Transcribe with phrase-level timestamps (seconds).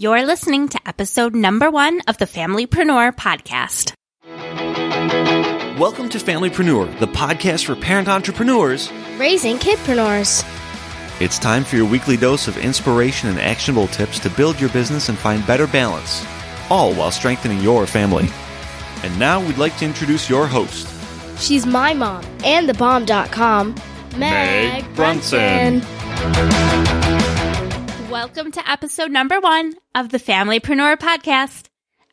[0.00, 3.94] You're listening to episode number one of the Familypreneur podcast.
[5.78, 10.42] Welcome to Familypreneur, the podcast for parent entrepreneurs raising kidpreneurs.
[11.20, 15.08] It's time for your weekly dose of inspiration and actionable tips to build your business
[15.08, 16.26] and find better balance,
[16.70, 18.28] all while strengthening your family.
[19.04, 20.88] And now we'd like to introduce your host.
[21.38, 23.76] She's my mom and the bomb.com,
[24.16, 25.82] Meg, Meg Brunson.
[28.14, 31.64] Welcome to episode number one of the Familypreneur podcast.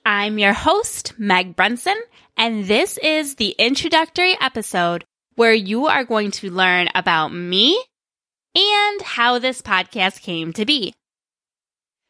[0.03, 1.95] I'm your host, Meg Brunson,
[2.35, 7.79] and this is the introductory episode where you are going to learn about me
[8.55, 10.95] and how this podcast came to be.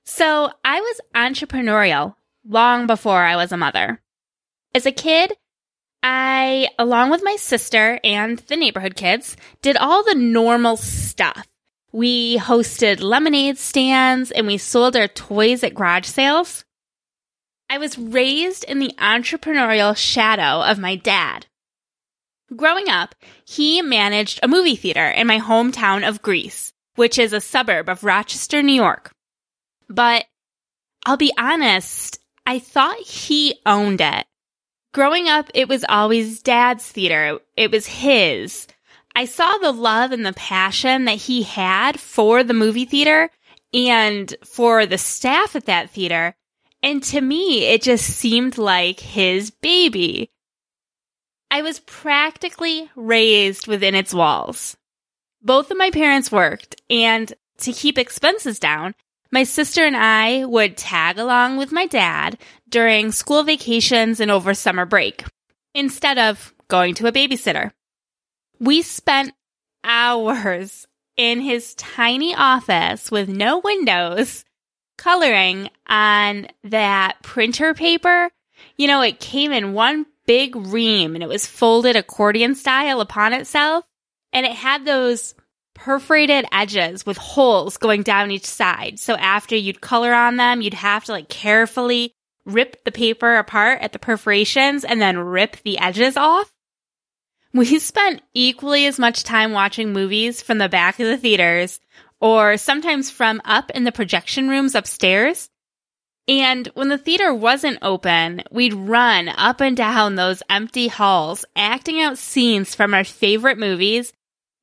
[0.06, 2.16] So I was entrepreneurial
[2.48, 4.02] long before I was a mother.
[4.74, 5.34] As a kid,
[6.02, 11.46] I, along with my sister and the neighborhood kids, did all the normal stuff.
[11.92, 16.64] We hosted lemonade stands and we sold our toys at garage sales.
[17.70, 21.48] I was raised in the entrepreneurial shadow of my dad.
[22.56, 27.40] Growing up, he managed a movie theater in my hometown of Greece, which is a
[27.40, 29.12] suburb of Rochester, New York.
[29.90, 30.26] But
[31.06, 34.26] I'll be honest, I thought he owned it.
[34.94, 37.40] Growing up, it was always dad's theater.
[37.56, 38.68] It was his.
[39.16, 43.30] I saw the love and the passion that he had for the movie theater
[43.74, 46.36] and for the staff at that theater.
[46.84, 50.32] And to me, it just seemed like his baby.
[51.50, 54.78] I was practically raised within its walls.
[55.42, 58.96] Both of my parents worked, and to keep expenses down,
[59.32, 62.38] my sister and I would tag along with my dad
[62.70, 65.24] during school vacations and over summer break,
[65.74, 67.72] instead of going to a babysitter.
[68.62, 69.34] We spent
[69.84, 70.86] hours
[71.18, 74.46] in his tiny office with no windows
[75.00, 78.30] coloring on that printer paper.
[78.78, 83.34] You know, it came in one big ream and it was folded accordion style upon
[83.34, 83.84] itself.
[84.32, 85.34] And it had those
[85.74, 89.00] perforated edges with holes going down each side.
[89.00, 92.14] So after you'd color on them, you'd have to like carefully
[92.46, 96.51] rip the paper apart at the perforations and then rip the edges off.
[97.54, 101.80] We spent equally as much time watching movies from the back of the theaters
[102.22, 105.50] or sometimes from up in the projection rooms upstairs.
[106.28, 112.00] And when the theater wasn't open, we'd run up and down those empty halls, acting
[112.00, 114.14] out scenes from our favorite movies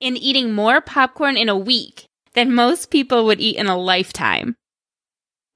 [0.00, 4.54] and eating more popcorn in a week than most people would eat in a lifetime.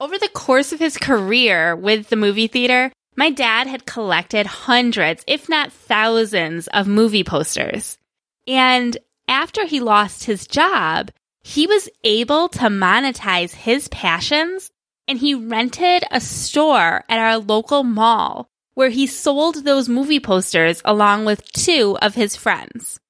[0.01, 5.25] Over the course of his career with the movie theater, my dad had collected hundreds,
[5.27, 7.99] if not thousands, of movie posters.
[8.47, 8.97] And
[9.29, 11.11] after he lost his job,
[11.43, 14.71] he was able to monetize his passions
[15.09, 20.81] and he rented a store at our local mall where he sold those movie posters
[20.85, 23.01] along with two of his friends.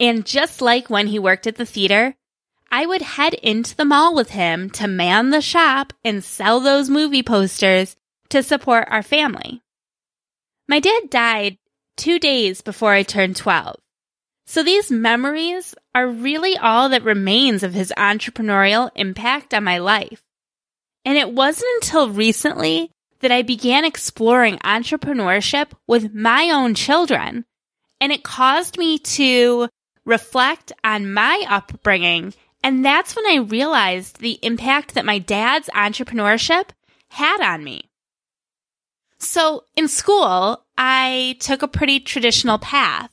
[0.00, 2.14] And just like when he worked at the theater,
[2.70, 6.90] I would head into the mall with him to man the shop and sell those
[6.90, 7.96] movie posters
[8.30, 9.62] to support our family.
[10.68, 11.58] My dad died
[11.96, 13.76] two days before I turned 12.
[14.46, 20.22] So these memories are really all that remains of his entrepreneurial impact on my life.
[21.04, 27.44] And it wasn't until recently that I began exploring entrepreneurship with my own children.
[28.00, 29.68] And it caused me to
[30.04, 32.34] reflect on my upbringing.
[32.62, 36.70] And that's when I realized the impact that my dad's entrepreneurship
[37.10, 37.85] had on me.
[39.36, 43.10] So in school, I took a pretty traditional path.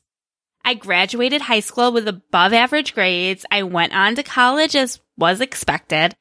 [0.63, 3.45] I graduated high school with above average grades.
[3.51, 6.15] I went on to college as was expected.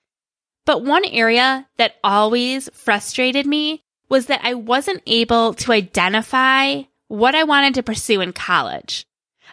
[0.66, 7.36] But one area that always frustrated me was that I wasn't able to identify what
[7.36, 9.06] I wanted to pursue in college.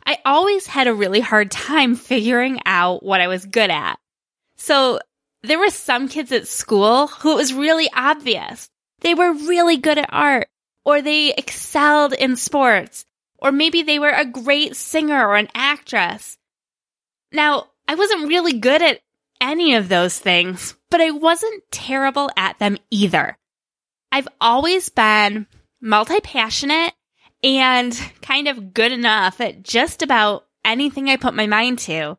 [0.04, 4.00] I always had a really hard time figuring out what I was good at.
[4.56, 5.00] So
[5.44, 8.68] there were some kids at school who it was really obvious.
[9.02, 10.48] They were really good at art
[10.86, 13.06] or they excelled in sports
[13.38, 16.38] or maybe they were a great singer or an actress.
[17.32, 19.00] Now, I wasn't really good at
[19.42, 23.38] any of those things, but I wasn't terrible at them either.
[24.12, 25.48] I've always been
[25.82, 26.94] multi passionate,
[27.44, 32.18] and kind of good enough at just about anything I put my mind to.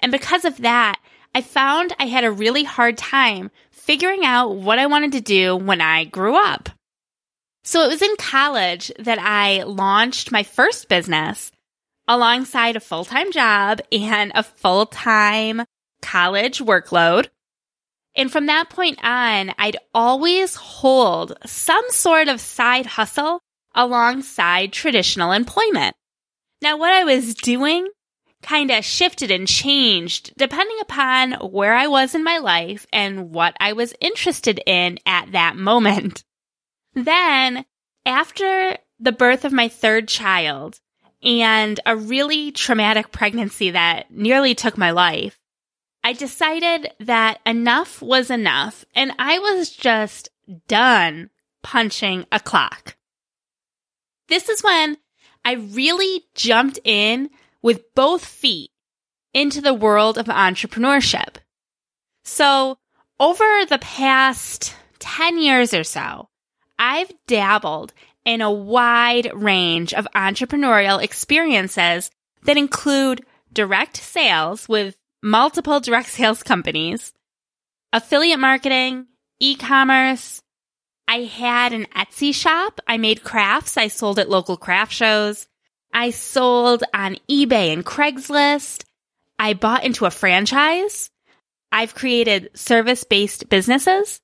[0.00, 0.98] And because of that,
[1.34, 3.50] I found I had a really hard time
[3.84, 6.70] figuring out what I wanted to do when I grew up.
[7.64, 11.50] So it was in college that I launched my first business
[12.08, 15.64] alongside a full time job and a full time
[16.00, 17.28] college workload.
[18.16, 23.40] And from that point on, I'd always hold some sort of side hustle
[23.74, 25.94] alongside traditional employment.
[26.62, 27.88] Now, what I was doing
[28.44, 33.56] kind of shifted and changed depending upon where I was in my life and what
[33.58, 36.22] I was interested in at that moment.
[36.92, 37.64] Then,
[38.06, 40.78] after the birth of my third child
[41.22, 45.38] and a really traumatic pregnancy that nearly took my life,
[46.04, 50.28] I decided that enough was enough and I was just
[50.68, 51.30] done
[51.62, 52.96] punching a clock.
[54.28, 54.98] This is when
[55.44, 57.30] I really jumped in
[57.64, 58.70] with both feet
[59.32, 61.36] into the world of entrepreneurship.
[62.22, 62.76] So
[63.18, 66.28] over the past 10 years or so,
[66.78, 67.94] I've dabbled
[68.26, 72.10] in a wide range of entrepreneurial experiences
[72.42, 77.14] that include direct sales with multiple direct sales companies,
[77.94, 79.06] affiliate marketing,
[79.40, 80.42] e-commerce.
[81.08, 82.80] I had an Etsy shop.
[82.86, 83.78] I made crafts.
[83.78, 85.46] I sold at local craft shows.
[85.94, 88.84] I sold on eBay and Craigslist.
[89.38, 91.10] I bought into a franchise.
[91.72, 94.20] I've created service based businesses.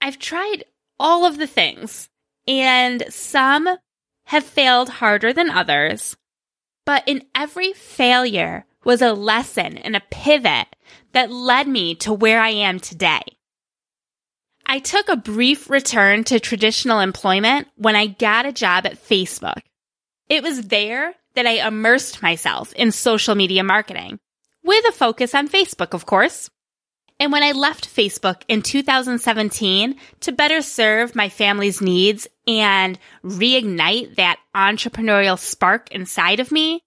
[0.00, 0.64] I've tried
[0.98, 2.08] all of the things
[2.48, 3.68] and some
[4.24, 6.16] have failed harder than others.
[6.84, 10.66] But in every failure, was a lesson and a pivot
[11.12, 13.22] that led me to where I am today.
[14.66, 19.60] I took a brief return to traditional employment when I got a job at Facebook.
[20.32, 24.18] It was there that I immersed myself in social media marketing,
[24.64, 26.48] with a focus on Facebook, of course.
[27.20, 34.16] And when I left Facebook in 2017 to better serve my family's needs and reignite
[34.16, 36.82] that entrepreneurial spark inside of me,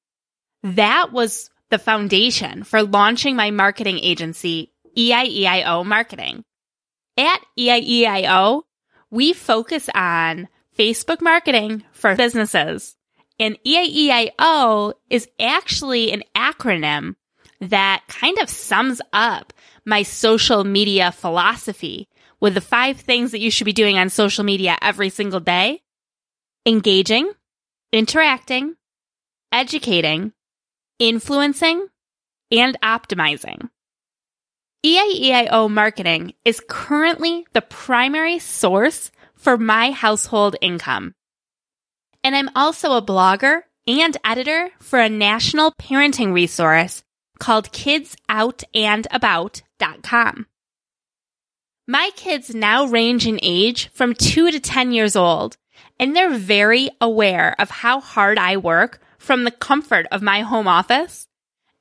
[0.63, 6.43] that was the foundation for launching my marketing agency, EIEIO Marketing.
[7.15, 8.63] At EIEIO,
[9.11, 12.95] we focus on Facebook marketing for businesses.
[13.39, 17.15] And EIEIO is actually an acronym
[17.59, 19.53] that kind of sums up
[19.85, 22.07] my social media philosophy
[22.39, 25.81] with the five things that you should be doing on social media every single day
[26.65, 27.31] engaging,
[27.91, 28.75] interacting,
[29.51, 30.33] educating,
[30.99, 31.87] influencing,
[32.51, 33.69] and optimizing.
[34.85, 41.15] EIEIO marketing is currently the primary source for my household income.
[42.25, 47.03] And I'm also a blogger and editor for a national parenting resource
[47.37, 50.47] called kidsoutandAbout.com.
[51.87, 55.57] My kids now range in age from 2 to 10 years old,
[55.99, 60.67] and they're very aware of how hard I work from the comfort of my home
[60.67, 61.27] office,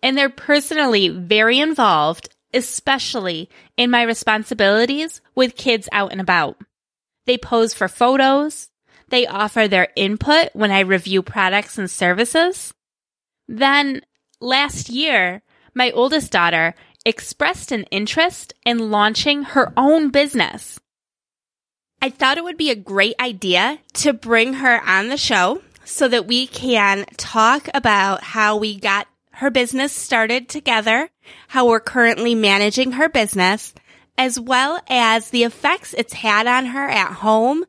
[0.03, 3.49] and they're personally very involved, especially
[3.79, 6.59] in my responsibilities with kids out and about.
[7.25, 8.69] They pose for photos.
[9.15, 12.75] They offer their input when I review products and services.
[13.47, 14.01] Then
[14.41, 15.43] last year,
[15.73, 16.75] my oldest daughter
[17.07, 20.81] expressed an interest in launching her own business.
[22.03, 26.09] I thought it would be a great idea to bring her on the show so
[26.09, 31.09] that we can talk about how we got her business started together,
[31.47, 33.75] how we're currently managing her business,
[34.19, 37.65] as well as the effects it's had on her at home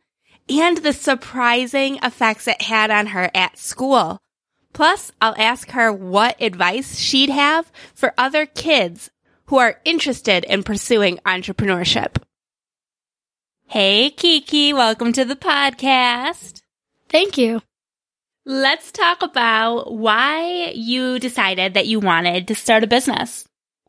[0.49, 4.19] and the surprising effects it had on her at school.
[4.73, 9.09] Plus, I'll ask her what advice she'd have for other kids
[9.45, 12.17] who are interested in pursuing entrepreneurship.
[13.67, 16.61] Hey, Kiki, welcome to the podcast.
[17.09, 17.61] Thank you.
[18.45, 23.47] Let's talk about why you decided that you wanted to start a business.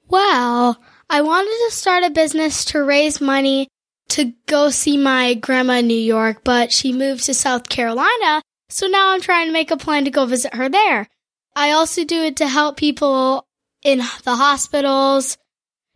[0.08, 3.68] Well, I wanted to start a business to raise money
[4.08, 8.86] to go see my grandma in New York, but she moved to South Carolina, so
[8.86, 11.08] now I'm trying to make a plan to go visit her there.
[11.54, 13.46] I also do it to help people
[13.82, 15.38] in the hospitals,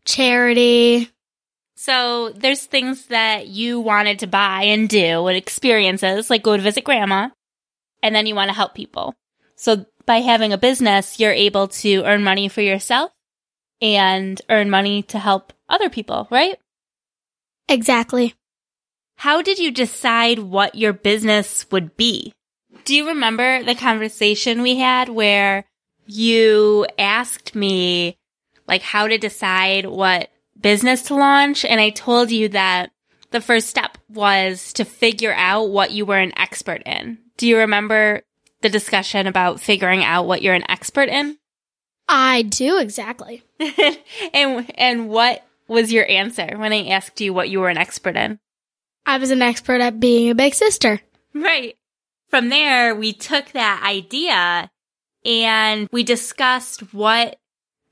[0.05, 1.11] charity.
[1.77, 6.63] So there's things that you wanted to buy and do and experiences, like go to
[6.63, 7.31] visit grandma
[8.03, 9.15] and then you want to help people.
[9.57, 13.13] So by having a business, you're able to earn money for yourself
[13.81, 16.59] and earn money to help other people, right?
[17.71, 18.35] Exactly.
[19.17, 22.33] how did you decide what your business would be?
[22.85, 25.65] Do you remember the conversation we had where
[26.07, 28.17] you asked me
[28.67, 31.65] like how to decide what business to launch?
[31.65, 32.91] And I told you that
[33.31, 37.19] the first step was to figure out what you were an expert in.
[37.37, 38.23] Do you remember
[38.63, 41.39] the discussion about figuring out what you're an expert in?
[42.09, 43.43] I do exactly.
[44.35, 48.17] and and what was your answer when I asked you what you were an expert
[48.17, 48.39] in?
[49.07, 51.01] I was an expert at being a big sister.
[51.33, 51.77] Right.
[52.29, 54.71] From there, we took that idea
[55.25, 57.39] and we discussed what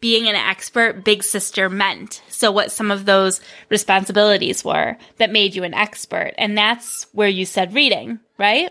[0.00, 2.22] being an expert big sister meant.
[2.28, 6.34] So what some of those responsibilities were that made you an expert.
[6.38, 8.70] And that's where you said reading, right?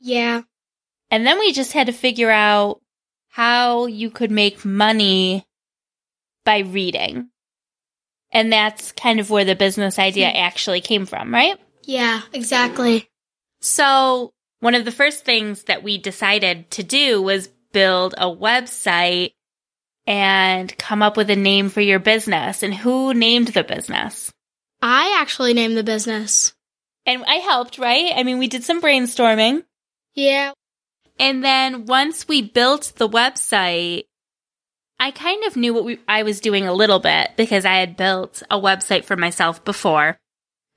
[0.00, 0.42] Yeah.
[1.10, 2.80] And then we just had to figure out
[3.28, 5.46] how you could make money
[6.44, 7.28] by reading.
[8.32, 10.36] And that's kind of where the business idea hmm.
[10.36, 11.58] actually came from, right?
[11.84, 13.08] Yeah, exactly.
[13.60, 19.32] So one of the first things that we decided to do was build a website
[20.06, 22.62] and come up with a name for your business.
[22.62, 24.32] And who named the business?
[24.82, 26.54] I actually named the business.
[27.04, 28.12] And I helped, right?
[28.14, 29.64] I mean, we did some brainstorming.
[30.14, 30.52] Yeah.
[31.18, 34.04] And then once we built the website,
[34.98, 37.96] I kind of knew what we, I was doing a little bit because I had
[37.96, 40.18] built a website for myself before.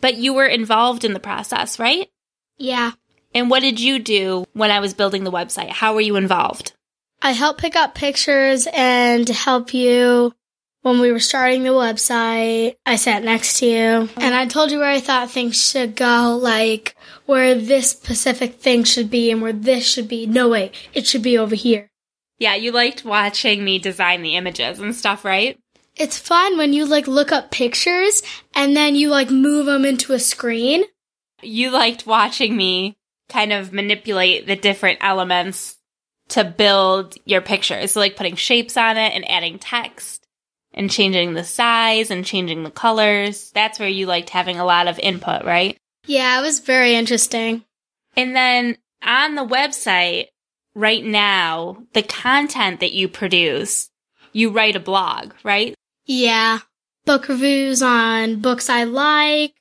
[0.01, 2.09] But you were involved in the process, right?
[2.57, 2.91] Yeah.
[3.33, 5.69] And what did you do when I was building the website?
[5.69, 6.73] How were you involved?
[7.21, 10.33] I helped pick up pictures and help you
[10.81, 12.75] when we were starting the website.
[12.85, 16.39] I sat next to you and I told you where I thought things should go,
[16.41, 16.95] like
[17.25, 20.25] where this specific thing should be and where this should be.
[20.27, 21.88] No way, it should be over here.
[22.39, 25.59] Yeah, you liked watching me design the images and stuff, right?
[25.95, 28.23] It's fun when you like look up pictures
[28.55, 30.85] and then you like move them into a screen.
[31.41, 35.77] You liked watching me kind of manipulate the different elements
[36.29, 37.91] to build your pictures.
[37.91, 40.25] So like putting shapes on it and adding text
[40.73, 43.51] and changing the size and changing the colors.
[43.51, 45.77] That's where you liked having a lot of input, right?
[46.05, 47.65] Yeah, it was very interesting.
[48.15, 50.27] And then on the website
[50.75, 53.89] right now, the content that you produce,
[54.33, 55.75] you write a blog, right?
[56.05, 56.59] Yeah.
[57.05, 59.53] Book reviews on books I like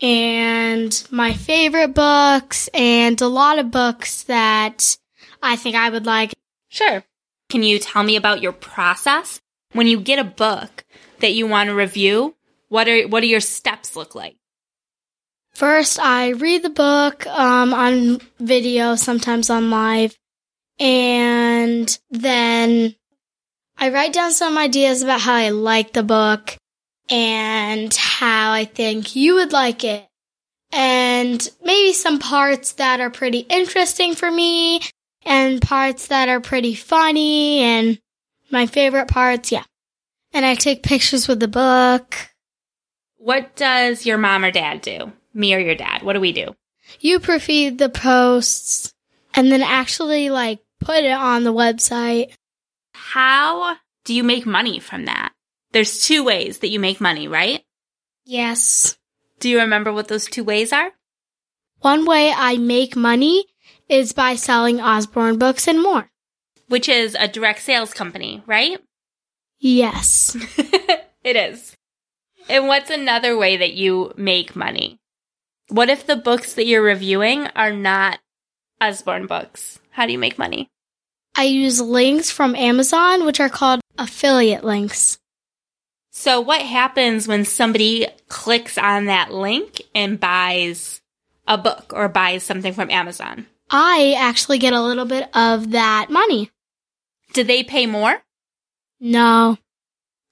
[0.00, 4.96] and my favorite books and a lot of books that
[5.42, 6.32] I think I would like.
[6.68, 7.04] Sure.
[7.48, 9.40] Can you tell me about your process
[9.72, 10.84] when you get a book
[11.20, 12.34] that you want to review?
[12.68, 14.36] What are what do your steps look like?
[15.54, 20.16] First, I read the book um, on video, sometimes on live,
[20.78, 22.94] and then
[23.76, 26.56] I write down some ideas about how I like the book
[27.10, 30.06] and how I think you would like it.
[30.72, 34.80] And maybe some parts that are pretty interesting for me
[35.24, 37.98] and parts that are pretty funny and
[38.50, 39.64] my favorite parts, yeah.
[40.32, 42.16] And I take pictures with the book.
[43.18, 45.12] What does your mom or dad do?
[45.32, 46.02] Me or your dad?
[46.02, 46.54] What do we do?
[47.00, 48.92] You proofread the posts
[49.34, 52.32] and then actually like put it on the website.
[52.92, 55.32] How do you make money from that?
[55.72, 57.62] There's two ways that you make money, right?
[58.24, 58.96] Yes.
[59.40, 60.92] Do you remember what those two ways are?
[61.80, 63.46] One way I make money
[63.88, 66.08] is by selling Usborne books and more.
[66.68, 68.78] Which is a direct sales company, right?
[69.60, 70.36] Yes.
[71.24, 71.74] it is.
[72.50, 74.98] And what's another way that you make money?
[75.68, 78.18] What if the books that you're reviewing are not
[78.82, 79.78] Usborne books?
[79.90, 80.68] How do you make money?
[81.36, 85.18] I use links from Amazon, which are called affiliate links.
[86.10, 91.00] So what happens when somebody clicks on that link and buys
[91.48, 93.46] a book or buys something from Amazon?
[93.68, 96.50] I actually get a little bit of that money.
[97.32, 98.22] Do they pay more?
[99.00, 99.58] No.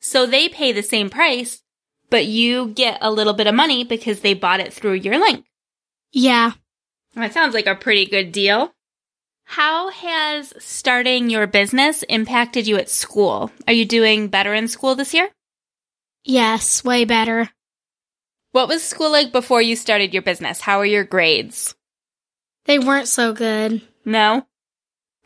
[0.00, 1.62] So they pay the same price,
[2.10, 5.44] but you get a little bit of money because they bought it through your link.
[6.12, 6.52] Yeah.
[7.14, 8.72] That sounds like a pretty good deal.
[9.52, 13.50] How has starting your business impacted you at school?
[13.66, 15.28] Are you doing better in school this year?
[16.24, 17.50] Yes, way better.
[18.52, 20.62] What was school like before you started your business?
[20.62, 21.74] How are your grades?
[22.64, 23.82] They weren't so good.
[24.06, 24.46] No?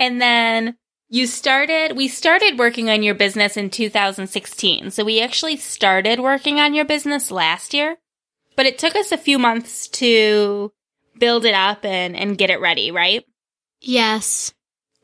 [0.00, 0.76] And then
[1.08, 4.90] you started, we started working on your business in 2016.
[4.90, 7.96] So we actually started working on your business last year,
[8.56, 10.72] but it took us a few months to
[11.16, 13.22] build it up and, and get it ready, right?
[13.80, 14.52] Yes.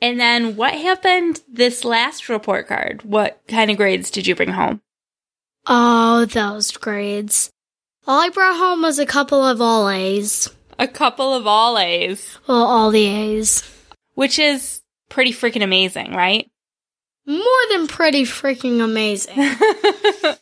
[0.01, 3.03] And then what happened this last report card?
[3.05, 4.81] What kind of grades did you bring home?
[5.67, 7.51] Oh, those grades.
[8.07, 10.51] All I brought home was a couple of all A's.
[10.79, 13.63] A couple of all A's, Well, all the A's.
[14.15, 16.51] which is pretty freaking amazing, right?
[17.25, 19.39] More than pretty freaking amazing.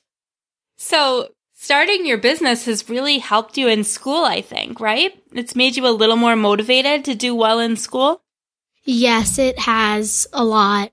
[0.78, 1.28] so,
[1.60, 5.12] starting your business has really helped you in school, I think, right?
[5.32, 8.22] It's made you a little more motivated to do well in school.
[8.84, 10.90] yes, it has a lot.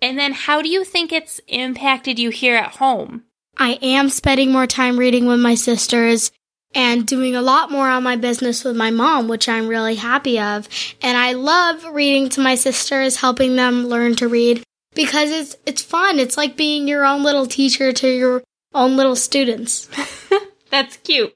[0.00, 3.24] And then, how do you think it's impacted you here at home?
[3.58, 6.32] I am spending more time reading with my sisters
[6.74, 10.40] and doing a lot more on my business with my mom, which I'm really happy
[10.40, 10.66] of.
[11.02, 14.62] And I love reading to my sisters, helping them learn to read
[14.94, 16.18] because it's it's fun.
[16.18, 18.42] It's like being your own little teacher to your
[18.74, 19.88] own little students.
[20.70, 21.34] That's cute.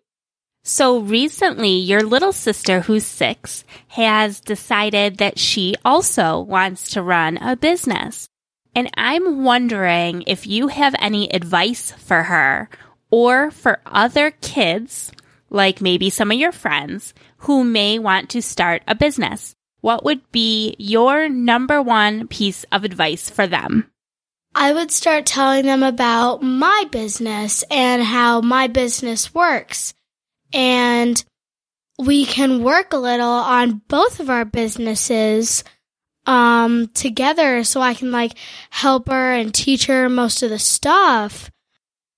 [0.62, 7.36] So recently, your little sister, who's six, has decided that she also wants to run
[7.36, 8.28] a business.
[8.74, 12.70] And I'm wondering if you have any advice for her
[13.10, 15.12] or for other kids,
[15.50, 19.54] like maybe some of your friends, who may want to start a business.
[19.82, 23.90] What would be your number one piece of advice for them?
[24.54, 29.94] I would start telling them about my business and how my business works.
[30.52, 31.22] And
[31.98, 35.64] we can work a little on both of our businesses
[36.26, 38.32] um together so I can like
[38.70, 41.50] help her and teach her most of the stuff.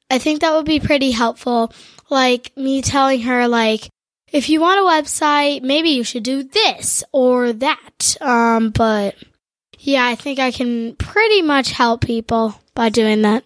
[0.09, 1.73] I think that would be pretty helpful.
[2.09, 3.89] Like me telling her like
[4.33, 8.17] if you want a website, maybe you should do this or that.
[8.21, 9.17] Um but
[9.87, 13.45] yeah, I think I can pretty much help people by doing that.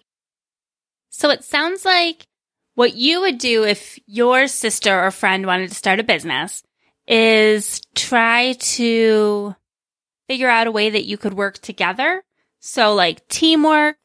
[1.09, 2.25] So it sounds like
[2.73, 6.63] what you would do if your sister or friend wanted to start a business
[7.07, 9.55] is try to
[10.27, 12.23] figure out a way that you could work together.
[12.59, 13.97] So like teamwork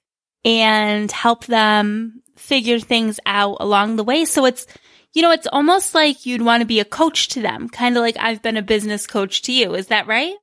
[0.45, 4.27] and help them figure things out along the way.
[4.27, 4.67] So it's,
[5.15, 8.03] you know, it's almost like you'd want to be a coach to them, kind of
[8.03, 9.75] like I've been a business coach to you.
[9.75, 10.35] Is that right?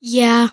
[0.00, 0.48] Yeah.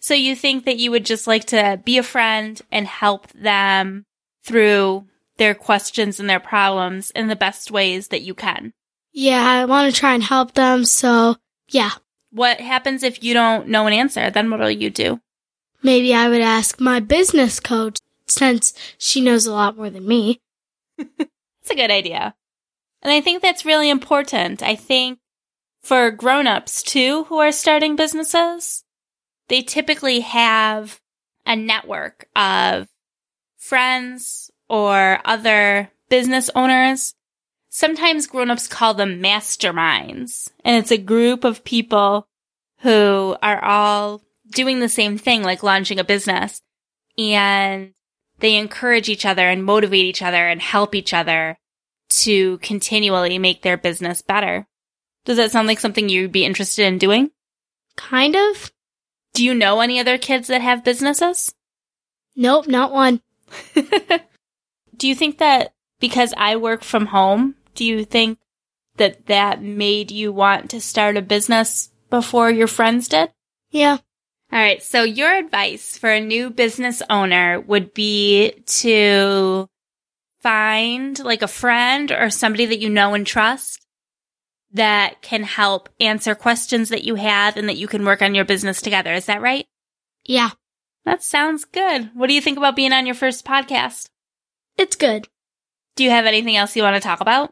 [0.00, 4.04] So you think that you would just like to be a friend and help them
[4.42, 8.72] through their questions and their problems in the best ways that you can.
[9.12, 10.84] Yeah, I want to try and help them.
[10.84, 11.36] So,
[11.68, 11.90] yeah,
[12.32, 14.30] What happens if you don't know an answer?
[14.30, 15.20] Then what'll you do?
[15.82, 20.40] maybe I would ask my business coach since she knows a lot more than me.
[20.98, 22.34] that's a good idea.
[23.02, 24.62] And I think that's really important.
[24.62, 25.18] I think
[25.82, 28.84] for grown-ups too who are starting businesses,
[29.50, 31.00] they typically have
[31.44, 32.86] a network of
[33.58, 37.14] friends or other business owners.
[37.68, 42.26] Sometimes grown-ups call them masterminds, and it's a group of people
[42.78, 46.62] who are all doing the same thing, like launching a business,
[47.18, 47.92] and
[48.38, 51.58] they encourage each other and motivate each other and help each other
[52.08, 54.66] to continually make their business better.
[55.24, 57.30] Does that sound like something you'd be interested in doing?
[57.96, 58.70] Kind of?
[59.32, 61.54] Do you know any other kids that have businesses?
[62.36, 63.20] Nope, not one.
[64.96, 68.38] Do you think that because I work from home, do you think
[68.96, 73.30] that that made you want to start a business before your friends did?
[73.70, 73.98] Yeah.
[74.52, 74.82] All right.
[74.82, 79.68] So your advice for a new business owner would be to
[80.40, 83.86] find like a friend or somebody that you know and trust
[84.72, 88.44] that can help answer questions that you have and that you can work on your
[88.44, 89.12] business together.
[89.12, 89.66] Is that right?
[90.24, 90.50] Yeah.
[91.04, 92.10] That sounds good.
[92.14, 94.08] What do you think about being on your first podcast?
[94.76, 95.28] It's good.
[95.96, 97.50] Do you have anything else you want to talk about?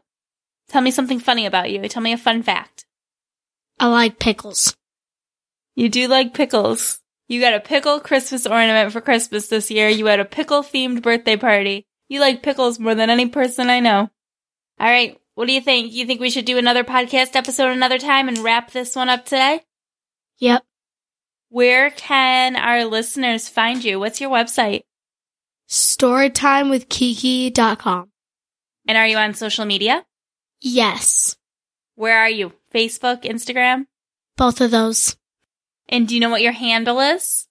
[0.69, 1.87] Tell me something funny about you.
[1.87, 2.85] Tell me a fun fact.
[3.79, 4.75] I like pickles.
[5.75, 6.99] You do like pickles.
[7.27, 9.89] You got a pickle Christmas ornament for Christmas this year.
[9.89, 11.85] You had a pickle themed birthday party.
[12.07, 14.09] You like pickles more than any person I know.
[14.79, 15.19] All right.
[15.39, 15.93] What do you think?
[15.93, 19.23] You think we should do another podcast episode another time and wrap this one up
[19.23, 19.61] today?
[20.39, 20.65] Yep.
[21.47, 24.01] Where can our listeners find you?
[24.01, 24.81] What's your website?
[25.69, 28.09] Storytimewithkiki.com.
[28.85, 30.05] And are you on social media?
[30.59, 31.37] Yes.
[31.95, 32.51] Where are you?
[32.75, 33.85] Facebook, Instagram?
[34.35, 35.15] Both of those.
[35.87, 37.47] And do you know what your handle is?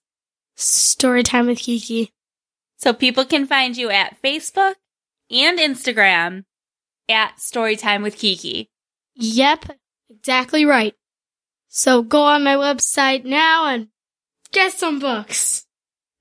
[0.55, 2.13] Storytime with Kiki.
[2.77, 4.75] So people can find you at Facebook
[5.31, 6.43] and Instagram
[7.09, 8.69] at Storytime with Kiki.
[9.15, 9.65] Yep.
[10.09, 10.95] Exactly right.
[11.67, 13.87] So go on my website now and
[14.51, 15.65] get some books.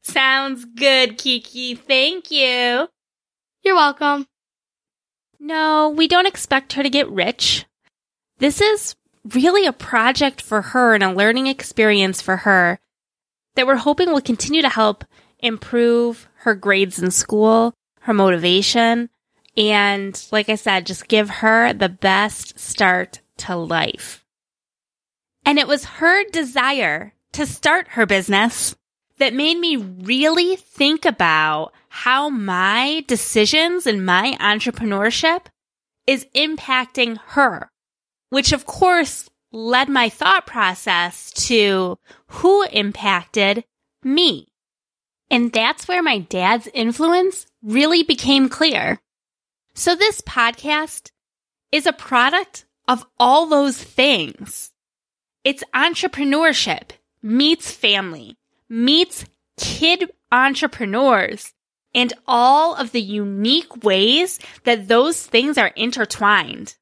[0.03, 1.75] Sounds good, Kiki.
[1.75, 2.89] Thank you.
[3.63, 4.27] You're welcome.
[5.41, 7.67] No, we don't expect her to get rich.
[8.39, 8.97] This is
[9.35, 12.79] really a project for her and a learning experience for her
[13.55, 15.05] that we're hoping will continue to help
[15.41, 19.11] improve her grades in school, her motivation,
[19.59, 24.25] and like I said, just give her the best start to life.
[25.45, 28.77] And it was her desire to start her business
[29.19, 35.47] that made me really think about how my decisions and my entrepreneurship
[36.07, 37.69] is impacting her,
[38.31, 43.65] which of course led my thought process to who impacted
[44.05, 44.47] me.
[45.31, 49.01] And that's where my dad's influence really became clear.
[49.79, 51.13] So this podcast
[51.71, 54.73] is a product of all those things.
[55.45, 56.91] It's entrepreneurship
[57.23, 58.37] meets family,
[58.69, 59.25] meets
[59.57, 61.55] kid entrepreneurs,
[61.95, 66.75] and all of the unique ways that those things are intertwined.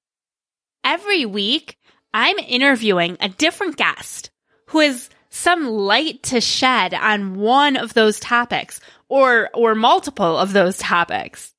[0.82, 1.76] Every week,
[2.14, 4.30] I'm interviewing a different guest
[4.68, 8.80] who has some light to shed on one of those topics
[9.10, 11.52] or, or multiple of those topics.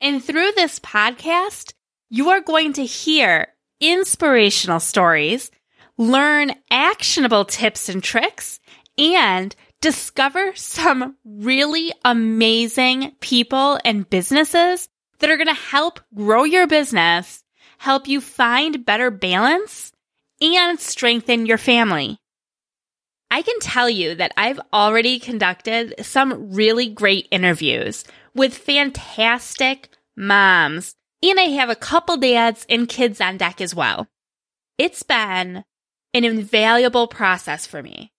[0.00, 1.72] And through this podcast,
[2.10, 3.48] you are going to hear
[3.80, 5.50] inspirational stories,
[5.96, 8.60] learn actionable tips and tricks,
[8.98, 16.66] and discover some really amazing people and businesses that are going to help grow your
[16.66, 17.42] business,
[17.78, 19.92] help you find better balance,
[20.40, 22.18] and strengthen your family.
[23.30, 30.94] I can tell you that I've already conducted some really great interviews with fantastic moms,
[31.22, 34.06] and I have a couple dads and kids on deck as well.
[34.78, 35.64] It's been
[36.14, 38.12] an invaluable process for me.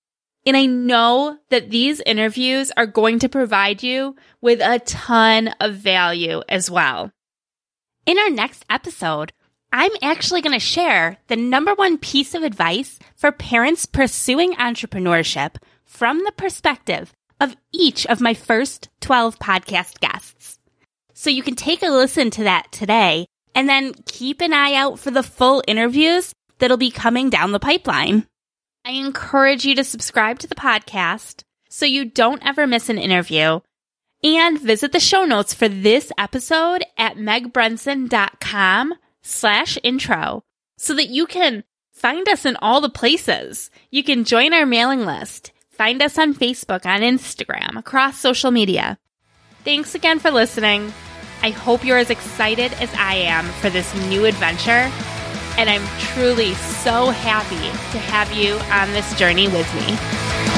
[0.45, 5.75] And I know that these interviews are going to provide you with a ton of
[5.75, 7.11] value as well.
[8.05, 9.33] In our next episode,
[9.71, 15.57] I'm actually going to share the number one piece of advice for parents pursuing entrepreneurship
[15.83, 20.59] from the perspective of each of my first 12 podcast guests.
[21.13, 24.99] So you can take a listen to that today and then keep an eye out
[24.99, 28.25] for the full interviews that'll be coming down the pipeline.
[28.85, 33.59] I encourage you to subscribe to the podcast so you don't ever miss an interview
[34.23, 38.93] and visit the show notes for this episode at megbrunson.com
[39.27, 40.43] slash intro
[40.77, 43.69] so that you can find us in all the places.
[43.91, 48.97] You can join our mailing list, find us on Facebook, on Instagram, across social media.
[49.63, 50.93] Thanks again for listening.
[51.43, 54.91] I hope you're as excited as I am for this new adventure,
[55.57, 57.55] and I'm truly so happy
[57.91, 60.56] to have you on this journey with me.